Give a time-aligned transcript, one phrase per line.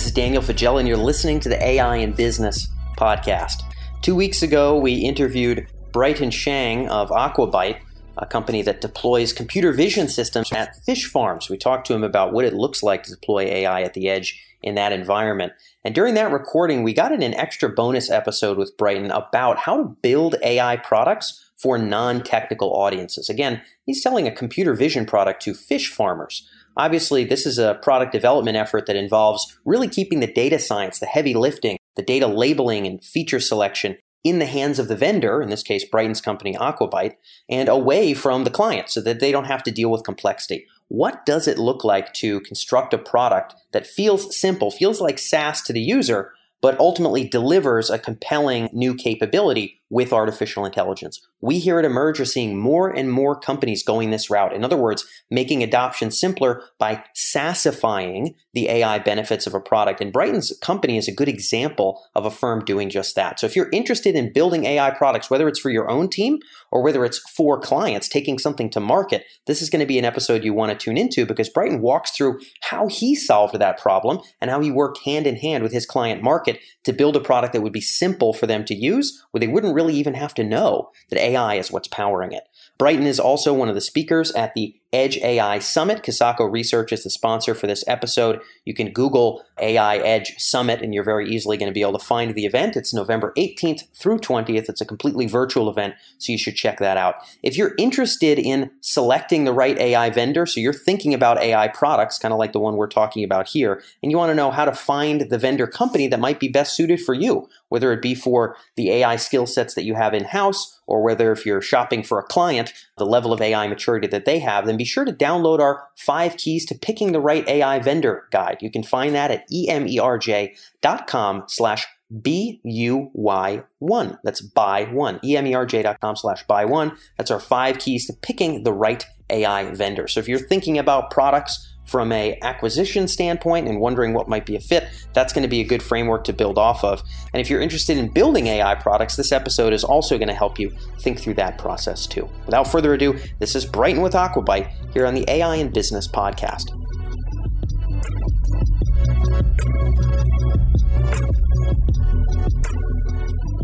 [0.00, 3.64] This is Daniel Faggella, and you're listening to the AI in Business podcast.
[4.00, 7.80] Two weeks ago, we interviewed Bryton Shang of Aquabyte,
[8.16, 11.50] a company that deploys computer vision systems at fish farms.
[11.50, 14.42] We talked to him about what it looks like to deploy AI at the edge
[14.62, 15.52] in that environment.
[15.84, 19.76] And during that recording, we got in an extra bonus episode with Bryton about how
[19.76, 23.28] to build AI products for non technical audiences.
[23.28, 26.48] Again, he's selling a computer vision product to fish farmers.
[26.76, 31.06] Obviously, this is a product development effort that involves really keeping the data science, the
[31.06, 35.48] heavy lifting, the data labeling and feature selection in the hands of the vendor, in
[35.48, 37.14] this case, Bryton's company, Aquabyte,
[37.48, 40.66] and away from the client so that they don't have to deal with complexity.
[40.88, 45.62] What does it look like to construct a product that feels simple, feels like SaaS
[45.62, 51.20] to the user, but ultimately delivers a compelling new capability with artificial intelligence.
[51.40, 54.54] We here at Emerj are seeing more and more companies going this route.
[54.54, 60.00] In other words, making adoption simpler by SaaSifying the AI benefits of a product.
[60.00, 63.40] And Bryton's company is a good example of a firm doing just that.
[63.40, 66.38] So if you're interested in building AI products, whether it's for your own team
[66.70, 70.04] or whether it's for clients taking something to market, this is going to be an
[70.04, 74.20] episode you want to tune into because Bryton walks through how he solved that problem
[74.40, 77.52] and how he worked hand in hand with his client market to build a product
[77.52, 80.44] that would be simple for them to use where they wouldn't really even have to
[80.44, 82.44] know that AI is what's powering it.
[82.78, 86.02] Bryton is also one of the speakers at the Edge AI Summit.
[86.02, 88.40] Kisaco Research is the sponsor for this episode.
[88.64, 92.04] You can Google AI Edge Summit and you're very easily going to be able to
[92.04, 92.76] find the event.
[92.76, 94.68] It's November 18th through 20th.
[94.68, 97.16] It's a completely virtual event, so you should check that out.
[97.42, 102.18] If you're interested in selecting the right AI vendor, so you're thinking about AI products,
[102.18, 104.64] kind of like the one we're talking about here, and you want to know how
[104.64, 108.14] to find the vendor company that might be best suited for you, whether it be
[108.16, 112.02] for the AI skill sets that you have in house or whether if you're shopping
[112.02, 115.12] for a client, the level of AI maturity that they have, then be sure to
[115.12, 118.58] download our five keys to picking the right AI vendor guide.
[118.60, 121.86] You can find that at emerj.com slash
[122.22, 124.18] B-U-Y-1.
[124.24, 125.20] That's buy one.
[125.20, 126.96] emerj.com slash buy one.
[127.16, 130.08] That's our five keys to picking the right AI vendor.
[130.08, 134.54] So if you're thinking about products from a acquisition standpoint and wondering what might be
[134.54, 137.02] a fit, that's going to be a good framework to build off of.
[137.34, 140.60] And if you're interested in building AI products, this episode is also going to help
[140.60, 142.28] you think through that process too.
[142.46, 146.79] Without further ado, this is Bryton with Aquabyte here on the AI and Business podcast.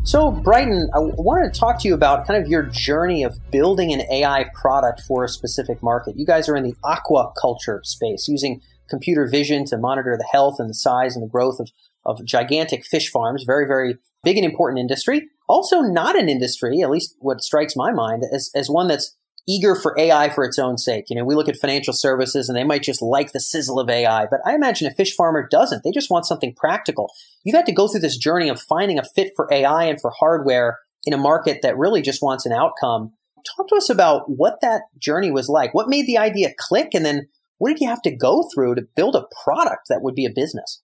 [0.07, 3.93] So, Bryton, I wanted to talk to you about kind of your journey of building
[3.93, 6.17] an AI product for a specific market.
[6.17, 10.71] You guys are in the aquaculture space, using computer vision to monitor the health and
[10.71, 11.73] the size and the growth of,
[12.05, 13.43] of gigantic fish farms.
[13.45, 15.27] Very, very big and important industry.
[15.49, 19.17] Also, not an industry, at least what strikes my mind, as, as one that's
[19.49, 21.05] eager for AI for its own sake.
[21.09, 23.89] You know, we look at financial services and they might just like the sizzle of
[23.89, 25.85] AI, but I imagine a fish farmer doesn't.
[25.85, 27.13] They just want something practical.
[27.45, 30.11] You've had to go through this journey of finding a fit for AI and for
[30.11, 33.13] hardware in a market that really just wants an outcome.
[33.57, 35.73] Talk to us about what that journey was like.
[35.73, 36.89] What made the idea click?
[36.95, 40.15] And then what did you have to go through to build a product that would
[40.15, 40.83] be a business?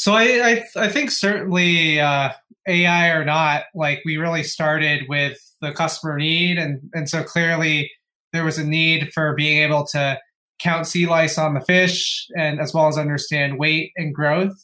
[0.00, 2.30] So I, I, I think certainly uh,
[2.66, 7.90] AI or not, like we really started with the customer need, and and so clearly
[8.32, 10.18] there was a need for being able to
[10.58, 14.54] count sea lice on the fish, and as well as understand weight and growth.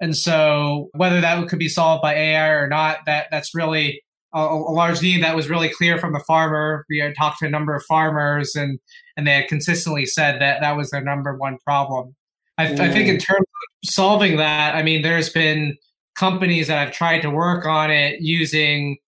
[0.00, 4.02] And so whether that could be solved by AI or not, that that's really
[4.34, 6.84] a, a large need that was really clear from the farmer.
[6.90, 8.80] We had talked to a number of farmers, and
[9.16, 12.16] and they had consistently said that that was their number one problem.
[12.58, 13.46] I, I think in terms
[13.84, 15.76] solving that, I mean, there's been
[16.16, 18.98] companies that have tried to work on it using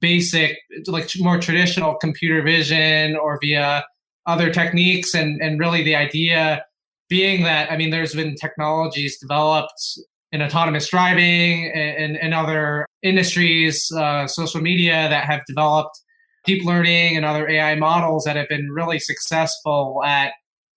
[0.00, 3.84] basic, like more traditional computer vision or via
[4.26, 5.14] other techniques.
[5.14, 6.64] And, and really the idea
[7.08, 9.98] being that, I mean, there's been technologies developed
[10.32, 16.00] in autonomous driving and, and other industries, uh, social media that have developed
[16.44, 20.32] deep learning and other AI models that have been really successful at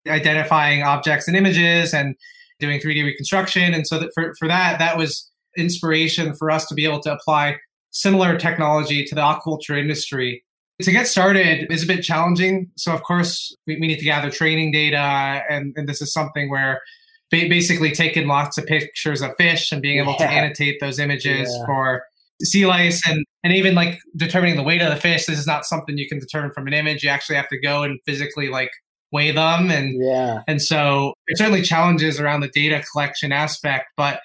[0.08, 2.16] identifying objects and images and
[2.60, 3.74] doing 3D reconstruction.
[3.74, 7.14] And so that for, for that, that was inspiration for us to be able to
[7.14, 7.58] apply
[7.92, 10.44] similar technology to the aquaculture industry.
[10.82, 12.70] To get started is a bit challenging.
[12.78, 15.42] So, of course, we, we need to gather training data.
[15.50, 16.82] And, and this is something where
[17.32, 20.28] basically taking lots of pictures of fish and being able yeah.
[20.28, 21.66] to annotate those images yeah.
[21.66, 22.04] for
[22.44, 25.26] sea lice and, and even like determining the weight of the fish.
[25.26, 27.04] This is not something you can determine from an image.
[27.04, 28.70] You actually have to go and physically like
[29.12, 29.70] weigh them.
[29.72, 30.42] And yeah.
[30.48, 34.20] And so there's certainly challenges around the data collection aspect, but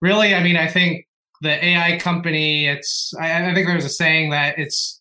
[0.00, 1.06] really, I mean, I think
[1.42, 4.98] the AI company, it's, I, I think there's a saying that it's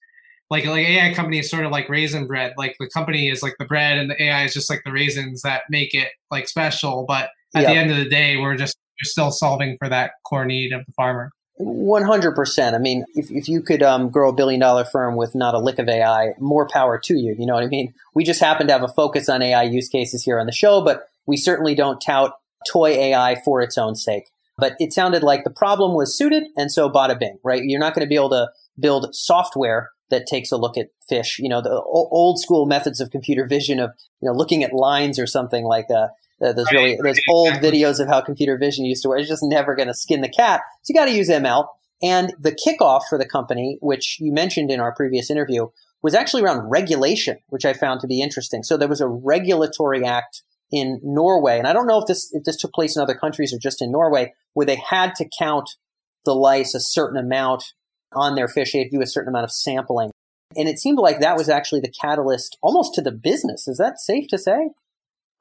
[0.50, 2.54] like, like AI company is sort of like raisin bread.
[2.57, 5.42] Like the company is like the bread and the AI is just like the raisins
[5.42, 7.06] that make it like special.
[7.07, 10.45] But at the end of the day, we're just they're still solving for that core
[10.45, 11.31] need of the farmer.
[11.60, 12.74] 100%.
[12.74, 15.60] I mean, if, if you could um, grow a billion dollar firm with not a
[15.60, 17.36] lick of AI, more power to you.
[17.38, 17.94] You know what I mean?
[18.14, 20.82] We just happen to have a focus on AI use cases here on the show,
[20.82, 22.34] but we certainly don't tout
[22.72, 24.30] toy AI for its own sake.
[24.58, 27.64] But it sounded like the problem was suited, and so bada bing, right?
[27.64, 31.40] You're not going to be able to build software that takes a look at fish.
[31.40, 33.92] You know, the old school methods of computer vision of
[34.22, 35.88] you know looking at lines or something like
[36.42, 39.20] uh, those really those old videos of how computer vision used to work.
[39.20, 40.62] It's just never going to skin the cat.
[40.84, 41.68] So you got to use ML.
[42.02, 45.68] And the kickoff for the company, which you mentioned in our previous interview,
[46.02, 48.64] was actually around regulation, which I found to be interesting.
[48.64, 52.44] So there was a regulatory act in Norway, and I don't know if this if
[52.44, 55.72] this took place in other countries or just in Norway, where they had to count
[56.26, 57.74] the lice a certain amount
[58.14, 58.72] on their fish.
[58.72, 60.12] They had to do a certain amount of sampling.
[60.56, 63.68] And it seemed like that was actually the catalyst almost to the business.
[63.68, 64.70] Is that safe to say?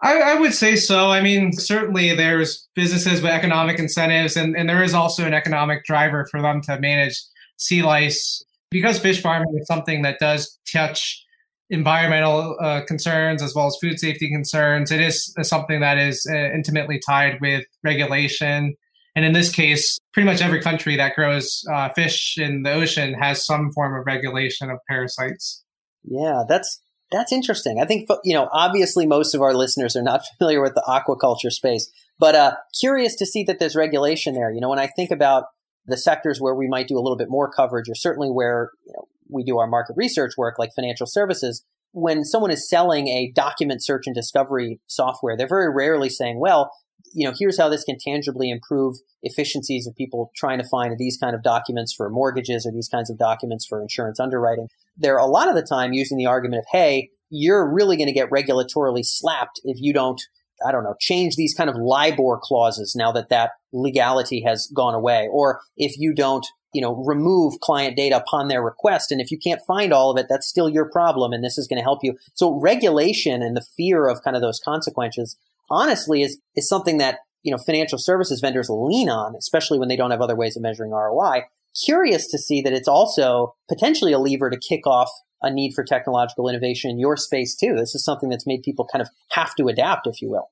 [0.01, 1.11] I, I, would say so.
[1.11, 5.85] I mean, certainly there's businesses with economic incentives, and, and there is also an economic
[5.85, 7.21] driver for them to manage
[7.57, 8.45] sea lice.
[8.71, 11.25] Because fish farming is something that does touch
[11.71, 16.37] environmental uh, concerns as well as food safety concerns, it is something that is uh,
[16.37, 18.75] intimately tied with regulation.
[19.15, 23.15] And in this case, pretty much every country that grows uh, fish in the ocean
[23.15, 25.63] has some form of regulation of parasites.
[26.05, 27.81] Yeah, that's that's interesting.
[27.81, 31.53] I think you know, obviously, most of our listeners are not familiar with the aquaculture
[31.53, 34.51] space, but uh, curious to see that there's regulation there.
[34.51, 35.45] You know, when I think about
[35.87, 38.93] the sectors where we might do a little bit more coverage, or certainly where you
[38.93, 43.33] know, we do our market research work, like financial services, when someone is selling a
[43.35, 46.71] document search and discovery software, they're very rarely saying, "Well,
[47.15, 51.17] you know, here's how this can tangibly improve efficiencies of people trying to find these
[51.17, 54.69] kind of documents for mortgages or these kinds of documents for insurance underwriting.
[54.97, 58.13] They're a lot of the time using the argument of, hey, you're really going to
[58.13, 60.21] get regulatorily slapped if you don't,
[60.67, 64.95] I don't know, change these kind of LIBOR clauses now that that legality has gone
[64.95, 65.29] away.
[65.31, 69.11] Or if you don't, you know, remove client data upon their request.
[69.11, 71.33] And if you can't find all of it, that's still your problem.
[71.33, 72.17] And this is going to help you.
[72.35, 75.37] So regulation and the fear of kind of those consequences
[75.71, 79.97] honestly is, is something that, you know, financial services vendors lean on, especially when they
[79.97, 81.43] don't have other ways of measuring ROI.
[81.85, 85.11] Curious to see that it's also potentially a lever to kick off
[85.43, 87.75] a need for technological innovation in your space too.
[87.77, 90.51] This is something that's made people kind of have to adapt, if you will.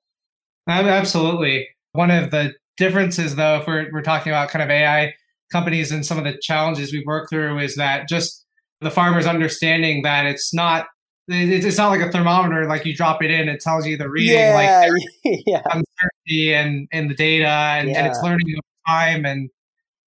[0.69, 1.69] Absolutely.
[1.93, 5.15] One of the differences, though, if we're, we're talking about kind of AI
[5.51, 8.45] companies and some of the challenges we've worked through, is that just
[8.81, 10.87] the farmers understanding that it's not
[11.29, 14.39] it's not like a thermometer like you drop it in it tells you the reading
[14.39, 15.03] yeah, like
[15.47, 15.63] yeah.
[15.65, 17.99] uncertainty and and the data and, yeah.
[17.99, 19.51] and it's learning over time and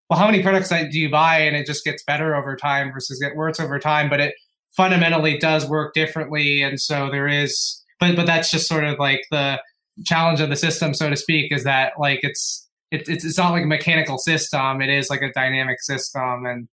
[0.10, 3.20] well how many products do you buy and it just gets better over time versus
[3.20, 4.34] get worse over time but it
[4.72, 9.22] fundamentally does work differently and so there is but but that's just sort of like
[9.32, 9.62] the
[10.06, 13.52] challenge of the system so to speak is that like it's it, it's it's not
[13.52, 16.70] like a mechanical system it is like a dynamic system and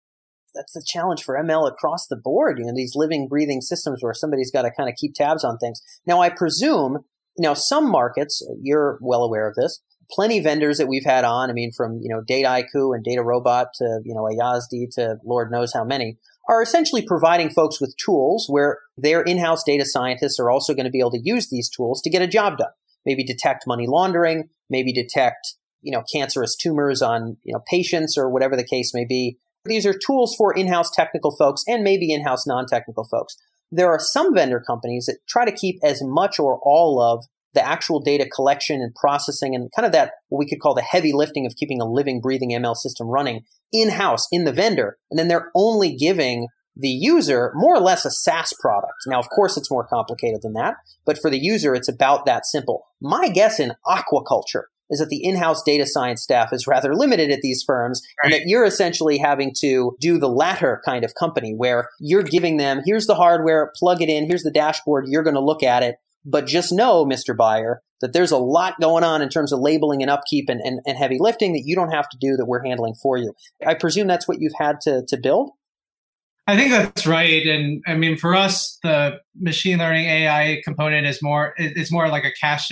[0.55, 2.59] that's the challenge for ML across the board.
[2.59, 5.57] You know, these living, breathing systems where somebody's got to kind of keep tabs on
[5.57, 5.81] things.
[6.05, 6.99] Now, I presume,
[7.37, 11.49] now some markets, you're well aware of this, plenty vendors that we've had on.
[11.49, 15.73] I mean, from, you know, Dataiku and DataRobot to, you know, Ayasdi to Lord knows
[15.73, 16.17] how many
[16.47, 20.91] are essentially providing folks with tools where their in-house data scientists are also going to
[20.91, 22.69] be able to use these tools to get a job done.
[23.05, 28.29] Maybe detect money laundering, maybe detect, you know, cancerous tumors on, you know, patients or
[28.29, 29.37] whatever the case may be.
[29.65, 33.35] These are tools for in-house technical folks and maybe in-house non-technical folks.
[33.71, 37.65] There are some vendor companies that try to keep as much or all of the
[37.65, 41.13] actual data collection and processing and kind of that what we could call the heavy
[41.13, 43.41] lifting of keeping a living, breathing ML system running
[43.71, 44.97] in house in the vendor.
[45.09, 48.93] And then they're only giving the user more or less a SaaS product.
[49.07, 52.45] Now, of course, it's more complicated than that, but for the user, it's about that
[52.45, 52.83] simple.
[53.01, 57.41] My guess in aquaculture is that the in-house data science staff is rather limited at
[57.41, 58.31] these firms right.
[58.31, 62.57] and that you're essentially having to do the latter kind of company where you're giving
[62.57, 65.83] them here's the hardware plug it in here's the dashboard you're going to look at
[65.83, 67.37] it but just know, Mr.
[67.37, 70.81] Buyer, that there's a lot going on in terms of labeling and upkeep and, and,
[70.85, 73.33] and heavy lifting that you don't have to do that we're handling for you.
[73.65, 75.51] I presume that's what you've had to, to build?
[76.47, 77.45] I think that's right.
[77.45, 82.23] And I mean, for us, the machine learning AI component is more, it's more like
[82.23, 82.71] a cache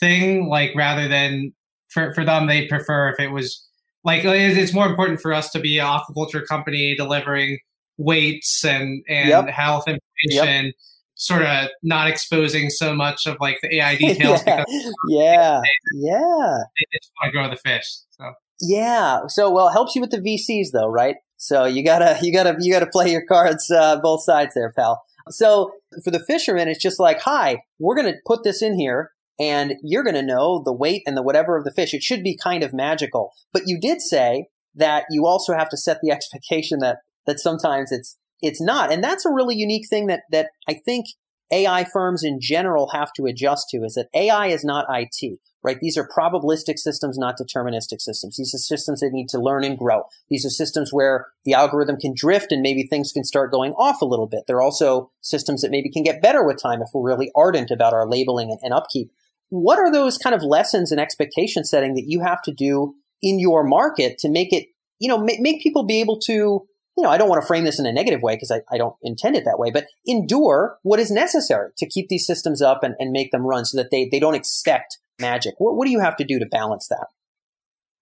[0.00, 1.52] thing, like rather than
[1.88, 3.66] for, for them, they prefer if it was
[4.04, 7.58] like, it's more important for us to be an aquaculture company delivering
[7.98, 9.48] weights and, and yep.
[9.48, 10.66] health information.
[10.66, 10.74] Yep
[11.20, 14.64] sort of not exposing so much of like the AI details yeah.
[14.66, 17.84] because yeah, they, yeah, they just want to grow the fish.
[18.12, 21.16] So yeah, so well, it helps you with the VCs though, right?
[21.36, 25.02] So you gotta you gotta you gotta play your cards uh, both sides there, pal.
[25.28, 29.12] So for the fishermen, it's just like, hi, we're gonna put this in here.
[29.40, 31.94] And you're going to know the weight and the whatever of the fish.
[31.94, 33.32] It should be kind of magical.
[33.52, 37.90] But you did say that you also have to set the expectation that that sometimes
[37.90, 38.92] it's it's not.
[38.92, 41.06] And that's a really unique thing that that I think
[41.52, 45.80] AI firms in general have to adjust to is that AI is not IT, right?
[45.80, 48.36] These are probabilistic systems, not deterministic systems.
[48.36, 50.04] These are systems that need to learn and grow.
[50.28, 54.00] These are systems where the algorithm can drift and maybe things can start going off
[54.00, 54.44] a little bit.
[54.46, 57.94] They're also systems that maybe can get better with time if we're really ardent about
[57.94, 59.10] our labeling and, and upkeep.
[59.50, 63.38] What are those kind of lessons and expectation setting that you have to do in
[63.38, 64.66] your market to make it,
[64.98, 66.66] you know, make, make people be able to
[66.96, 68.76] you know, I don't want to frame this in a negative way because I, I
[68.76, 72.82] don't intend it that way, but endure what is necessary to keep these systems up
[72.82, 75.54] and, and make them run so that they, they don't expect magic.
[75.58, 77.06] What, what do you have to do to balance that?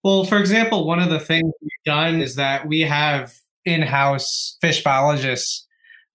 [0.03, 4.57] Well, for example, one of the things we've done is that we have in house
[4.59, 5.65] fish biologists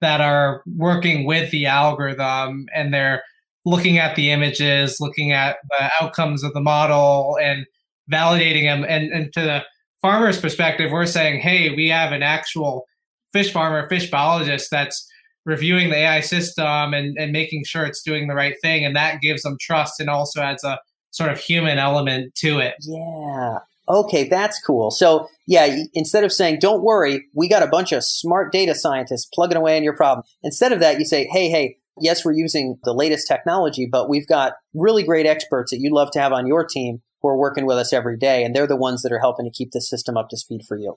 [0.01, 3.23] that are working with the algorithm and they're
[3.65, 7.67] looking at the images, looking at the outcomes of the model and
[8.11, 8.85] validating them.
[8.87, 9.65] And, and to the
[10.03, 12.87] farmer's perspective, we're saying, hey, we have an actual
[13.33, 15.09] fish farmer, fish biologist that's
[15.47, 18.85] reviewing the AI system and, and making sure it's doing the right thing.
[18.85, 20.79] And that gives them trust and also adds a
[21.11, 22.75] sort of human element to it.
[22.81, 23.59] Yeah.
[23.87, 24.91] Okay, that's cool.
[24.91, 29.29] So, yeah, instead of saying, don't worry, we got a bunch of smart data scientists
[29.33, 32.77] plugging away on your problem, instead of that, you say, hey, hey, yes, we're using
[32.85, 36.47] the latest technology, but we've got really great experts that you'd love to have on
[36.47, 39.19] your team who are working with us every day, and they're the ones that are
[39.19, 40.97] helping to keep the system up to speed for you.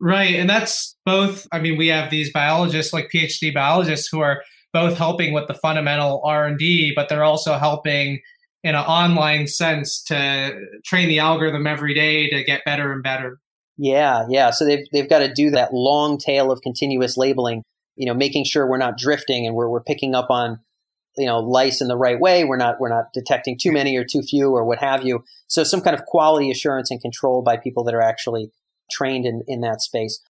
[0.00, 1.48] Right, and that's both.
[1.50, 4.42] I mean, we have these biologists, like PhD biologists, who are
[4.72, 8.20] both helping with the fundamental R and D, but they're also helping
[8.62, 10.52] in an online sense to
[10.84, 13.38] train the algorithm every day to get better and better.
[13.76, 14.50] Yeah, yeah.
[14.50, 17.62] So they've they've got to do that long tail of continuous labeling.
[17.98, 20.60] You know, making sure we're not drifting and we're we're picking up on
[21.18, 22.44] you know lice in the right way.
[22.44, 25.24] We're not we're not detecting too many or too few or what have you.
[25.48, 28.50] So some kind of quality assurance and control by people that are actually
[28.90, 30.20] trained in, in that space.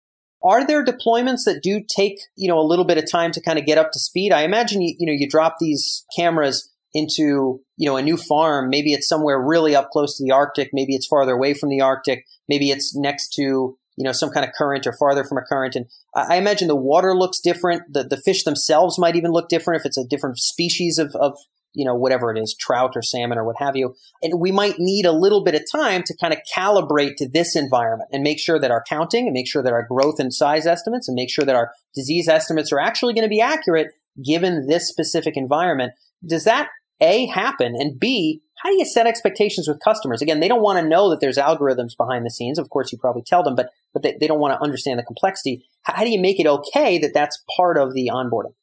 [0.43, 3.59] Are there deployments that do take you know a little bit of time to kind
[3.59, 4.33] of get up to speed?
[4.33, 8.71] I imagine you, you know you drop these cameras into you know a new farm.
[8.71, 10.71] Maybe it's somewhere really up close to the arctic.
[10.73, 12.25] Maybe it's farther away from the arctic.
[12.49, 15.75] Maybe it's next to you know, some kind of current or farther from a current.
[15.75, 17.83] And I imagine the water looks different.
[17.93, 21.37] The, the fish themselves might even look different if it's a different species of, of,
[21.75, 23.97] you know, whatever it is, trout or salmon or what have you.
[24.23, 27.57] And we might need a little bit of time to kind of calibrate to this
[27.57, 30.65] environment and make sure that our counting and make sure that our growth and size
[30.65, 33.89] estimates and make sure that our disease estimates are actually going to be accurate
[34.25, 35.93] given this specific environment.
[36.25, 36.69] Does that
[37.01, 37.75] A happen?
[37.75, 40.21] And B, how do you set expectations with customers?
[40.21, 42.59] Again, they don't want to know that there's algorithms behind the scenes.
[42.59, 45.05] Of course, you probably tell them, but but they, they don't want to understand the
[45.05, 45.65] complexity.
[45.83, 48.55] How, how do you make it okay that that's part of the onboarding?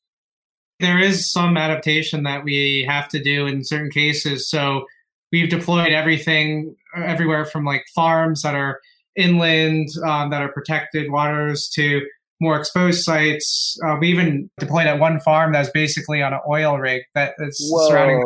[0.79, 4.49] There is some adaptation that we have to do in certain cases.
[4.49, 4.85] So
[5.31, 8.79] we've deployed everything everywhere from like farms that are
[9.15, 12.05] inland um, that are protected waters to
[12.41, 13.77] more exposed sites.
[13.85, 17.69] Uh, we even deployed at one farm that's basically on an oil rig that is
[17.71, 17.89] Whoa.
[17.89, 18.23] surrounding.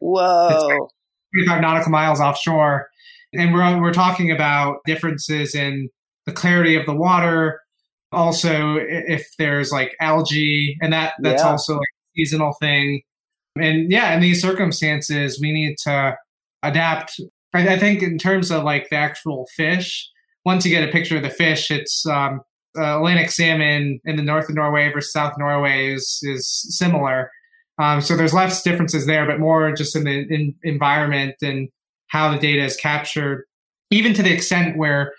[0.00, 0.88] Whoa!
[1.32, 2.88] It's like nautical miles offshore,
[3.32, 5.88] and we're we're talking about differences in
[6.26, 7.60] the clarity of the water.
[8.12, 11.50] Also, if there's like algae, and that that's yeah.
[11.50, 13.02] also like a seasonal thing.
[13.56, 16.16] And yeah, in these circumstances, we need to
[16.62, 17.20] adapt.
[17.52, 20.08] I, I think in terms of like the actual fish,
[20.44, 22.40] once you get a picture of the fish, it's um,
[22.76, 27.30] uh, Atlantic salmon in the north of Norway versus South Norway is is similar.
[27.78, 31.68] Um, so there's less differences there, but more just in the in environment and
[32.08, 33.44] how the data is captured,
[33.90, 35.12] even to the extent where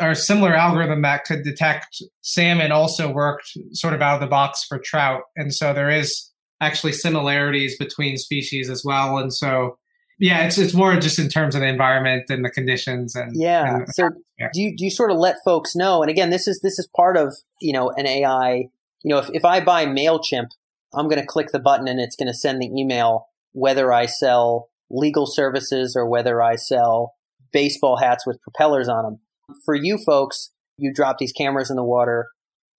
[0.00, 4.64] our similar algorithm that could detect salmon also worked sort of out of the box
[4.64, 5.22] for trout.
[5.36, 6.30] And so there is
[6.60, 9.18] actually similarities between species as well.
[9.18, 9.78] And so
[10.18, 13.76] yeah, it's it's more just in terms of the environment and the conditions and yeah.
[13.76, 14.48] And, so yeah.
[14.52, 16.02] do you do you sort of let folks know?
[16.02, 18.68] And again, this is this is part of you know an AI.
[19.02, 20.48] You know, if if I buy Mailchimp,
[20.94, 24.06] I'm going to click the button and it's going to send the email whether I
[24.06, 27.14] sell legal services or whether I sell
[27.52, 29.20] baseball hats with propellers on them.
[29.64, 32.28] For you folks, you drop these cameras in the water.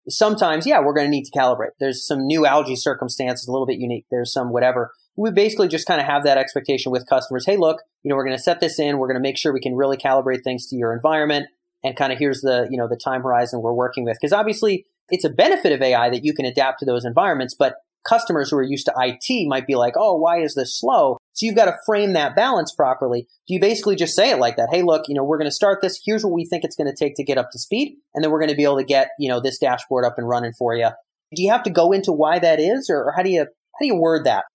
[0.07, 1.71] Sometimes, yeah, we're going to need to calibrate.
[1.79, 4.05] There's some new algae circumstances, a little bit unique.
[4.11, 7.45] There's some whatever we basically just kind of have that expectation with customers.
[7.45, 8.97] Hey, look, you know, we're going to set this in.
[8.97, 11.47] We're going to make sure we can really calibrate things to your environment
[11.83, 14.17] and kind of here's the, you know, the time horizon we're working with.
[14.19, 17.75] Because obviously it's a benefit of AI that you can adapt to those environments, but
[18.07, 21.17] customers who are used to IT might be like, oh, why is this slow?
[21.35, 23.27] So you've got to frame that balance properly.
[23.47, 24.69] Do you basically just say it like that?
[24.71, 25.99] Hey, look, you know, we're going to start this.
[26.03, 27.97] Here's what we think it's going to take to get up to speed.
[28.13, 30.27] And then we're going to be able to get, you know, this dashboard up and
[30.27, 30.89] running for you.
[31.35, 33.79] Do you have to go into why that is or, or how do you, how
[33.81, 34.45] do you word that?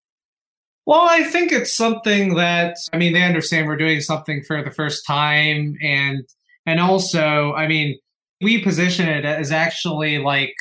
[0.86, 4.70] Well, I think it's something that I mean they understand we're doing something for the
[4.70, 6.24] first time and
[6.66, 7.98] and also, I mean,
[8.40, 10.54] we position it as actually like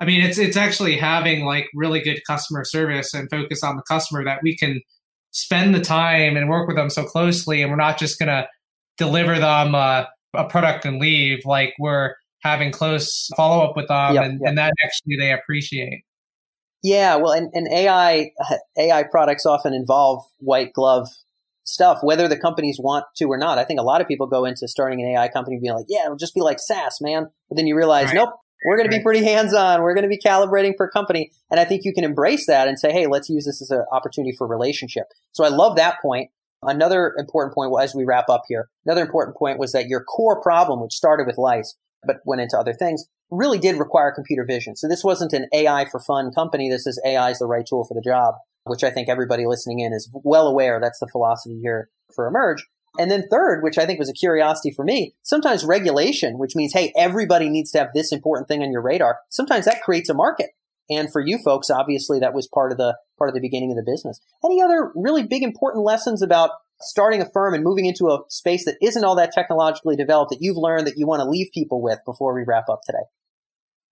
[0.00, 3.82] I mean, it's it's actually having like really good customer service and focus on the
[3.82, 4.80] customer that we can
[5.30, 8.46] spend the time and work with them so closely, and we're not just gonna
[8.96, 11.40] deliver them a, a product and leave.
[11.44, 14.48] Like we're having close follow up with them, yep, and, yep.
[14.48, 16.02] and that actually they appreciate.
[16.82, 18.30] Yeah, well, and, and AI
[18.78, 21.08] AI products often involve white glove
[21.64, 23.58] stuff, whether the companies want to or not.
[23.58, 26.04] I think a lot of people go into starting an AI company being like, "Yeah,
[26.04, 28.14] it'll just be like SaaS, man," but then you realize, right.
[28.14, 28.30] nope,
[28.64, 29.82] we're going to be pretty hands on.
[29.82, 31.30] We're going to be calibrating for company.
[31.50, 33.84] And I think you can embrace that and say, hey, let's use this as an
[33.92, 35.06] opportunity for relationship.
[35.32, 36.30] So I love that point.
[36.62, 40.40] Another important point as we wrap up here, another important point was that your core
[40.42, 44.74] problem, which started with lice, but went into other things, really did require computer vision.
[44.74, 46.68] So this wasn't an AI for fun company.
[46.68, 48.34] This is AI is the right tool for the job,
[48.64, 50.80] which I think everybody listening in is well aware.
[50.80, 52.62] That's the philosophy here for Emerj.
[52.98, 56.72] And then third, which I think was a curiosity for me, sometimes regulation, which means,
[56.72, 59.18] hey, everybody needs to have this important thing on your radar.
[59.28, 60.50] Sometimes that creates a market.
[60.90, 63.76] And for you folks, obviously that was part of the part of the beginning of
[63.76, 64.20] the business.
[64.44, 66.50] Any other really big important lessons about
[66.80, 70.40] starting a firm and moving into a space that isn't all that technologically developed that
[70.40, 73.04] you've learned that you want to leave people with before we wrap up today?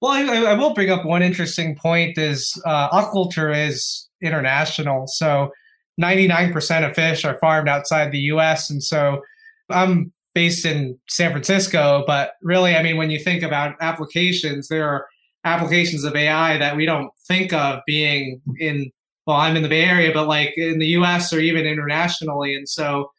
[0.01, 5.07] Well, I, I will bring up one interesting point is uh, aquaculture is international.
[5.07, 5.51] So
[6.01, 8.71] 99% of fish are farmed outside the US.
[8.71, 9.23] And so
[9.71, 14.87] I'm based in San Francisco, but really, I mean, when you think about applications, there
[14.87, 15.07] are
[15.45, 18.91] applications of AI that we don't think of being in,
[19.27, 22.55] well, I'm in the Bay Area, but like in the US or even internationally.
[22.55, 23.11] And so,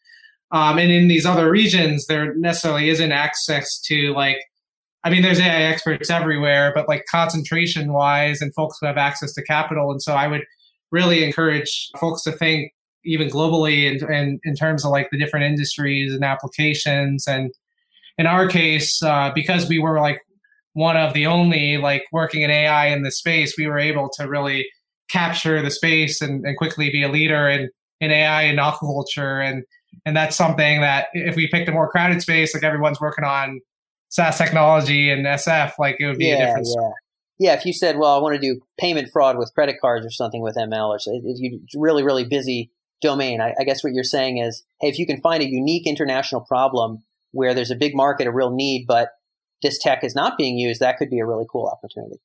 [0.52, 4.38] um, and in these other regions, there necessarily isn't access to like,
[5.04, 9.34] I mean, there's AI experts everywhere, but like concentration wise, and folks who have access
[9.34, 9.92] to capital.
[9.92, 10.44] And so I would
[10.92, 12.72] really encourage folks to think
[13.06, 17.28] even globally in, in, in terms of like the different industries and applications.
[17.28, 17.52] And
[18.18, 20.20] in our case, uh, because we were like
[20.74, 24.28] one of the only like working in AI in the space, we were able to
[24.28, 24.68] really
[25.10, 27.70] capture the space and, and quickly be a leader in,
[28.02, 29.44] in AI and aquaculture.
[29.44, 29.64] And,
[30.06, 33.62] and that's something that if we picked a more crowded space, like everyone's working on
[34.10, 36.90] SaaS technology and SF, like it would be yeah, a different yeah
[37.40, 40.10] yeah, if you said, well, I want to do payment fraud with credit cards or
[40.10, 42.72] something with ML, or so, you're really, really busy
[43.02, 43.42] domain.
[43.42, 46.42] I, I, guess what you're saying is, hey, if you can find a unique international
[46.42, 49.12] problem where there's a big market, a real need, but
[49.62, 52.20] this tech is not being used, that could be a really cool opportunity.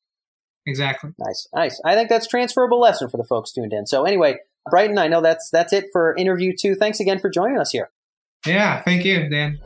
[0.64, 1.10] Exactly.
[1.18, 1.80] Nice, nice.
[1.84, 3.86] I think that's transferable lesson for the folks tuned in.
[3.86, 4.36] So anyway,
[4.70, 6.74] Bryton, I know that's that's it for interview two.
[6.74, 7.90] Thanks again for joining us here.
[8.46, 9.58] Yeah, thank you, Dan.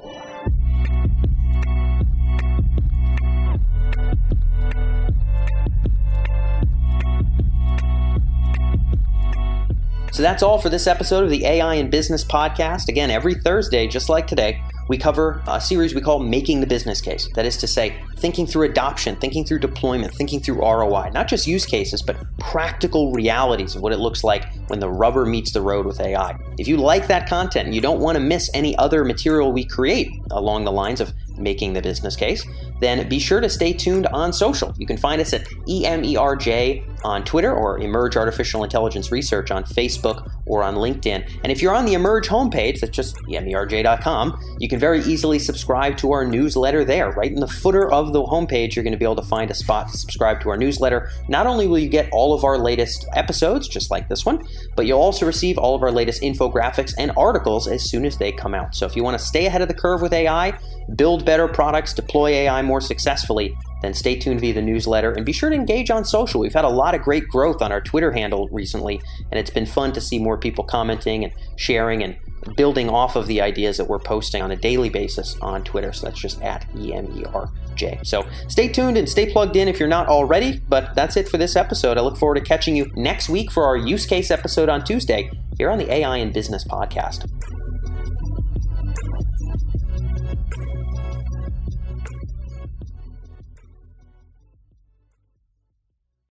[10.13, 12.89] So that's all for this episode of the AI in Business podcast.
[12.89, 17.01] Again, every Thursday, just like today, we cover a series we call Making the Business
[17.01, 17.29] Case.
[17.35, 21.47] That is to say, thinking through adoption, thinking through deployment, thinking through ROI, not just
[21.47, 25.61] use cases, but practical realities of what it looks like when the rubber meets the
[25.61, 26.39] road with AI.
[26.57, 29.65] If you like that content and you don't want to miss any other material we
[29.65, 32.47] create along the lines of making the business case,
[32.81, 34.73] then be sure to stay tuned on social.
[34.79, 40.31] You can find us at EMERJ on Twitter or Emerj Artificial Intelligence Research on Facebook
[40.45, 41.41] or on LinkedIn.
[41.43, 45.97] And if you're on the Emerj homepage, that's just emerj.com, you can very easily subscribe
[45.99, 47.11] to our newsletter there.
[47.13, 49.55] Right in the footer of the homepage, you're going to be able to find a
[49.55, 51.11] spot to subscribe to our newsletter.
[51.29, 54.87] Not only will you get all of our latest episodes, just like this one, but
[54.87, 58.55] you'll also receive all of our latest infographics and articles as soon as they come
[58.55, 58.75] out.
[58.75, 60.59] So if you want to stay ahead of the curve with AI,
[60.97, 65.33] build better products, deploy AI more successfully, then stay tuned via the newsletter and be
[65.33, 66.41] sure to engage on social.
[66.41, 69.67] We've had a lot of great growth on our Twitter handle recently, and it's been
[69.67, 72.17] fun to see more people commenting and sharing and
[72.55, 75.93] building off of the ideas that we're posting on a daily basis on Twitter.
[75.93, 78.07] So that's just at EMERJ.
[78.07, 80.61] So stay tuned and stay plugged in if you're not already.
[80.69, 81.99] But that's it for this episode.
[81.99, 85.31] I look forward to catching you next week for our use case episode on Tuesday
[85.59, 87.29] here on the AI in Business podcast.